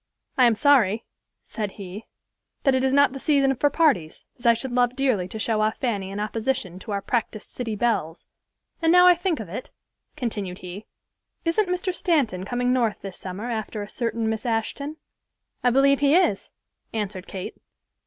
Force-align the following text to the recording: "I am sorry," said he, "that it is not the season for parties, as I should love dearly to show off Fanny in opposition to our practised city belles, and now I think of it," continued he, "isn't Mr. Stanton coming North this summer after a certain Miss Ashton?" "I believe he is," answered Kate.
"I 0.35 0.45
am 0.45 0.55
sorry," 0.55 1.05
said 1.43 1.73
he, 1.73 2.07
"that 2.63 2.73
it 2.73 2.83
is 2.83 2.91
not 2.91 3.13
the 3.13 3.19
season 3.19 3.55
for 3.55 3.69
parties, 3.69 4.25
as 4.39 4.47
I 4.47 4.55
should 4.55 4.71
love 4.71 4.95
dearly 4.95 5.27
to 5.27 5.37
show 5.37 5.61
off 5.61 5.77
Fanny 5.77 6.09
in 6.09 6.19
opposition 6.19 6.79
to 6.79 6.91
our 6.91 7.03
practised 7.03 7.49
city 7.49 7.75
belles, 7.75 8.25
and 8.81 8.91
now 8.91 9.05
I 9.05 9.13
think 9.13 9.39
of 9.39 9.47
it," 9.47 9.69
continued 10.15 10.57
he, 10.57 10.87
"isn't 11.45 11.69
Mr. 11.69 11.93
Stanton 11.93 12.45
coming 12.45 12.73
North 12.73 12.99
this 13.03 13.17
summer 13.19 13.51
after 13.51 13.83
a 13.83 13.89
certain 13.89 14.27
Miss 14.27 14.43
Ashton?" 14.43 14.97
"I 15.63 15.69
believe 15.69 15.99
he 15.99 16.15
is," 16.15 16.49
answered 16.91 17.27
Kate. 17.27 17.59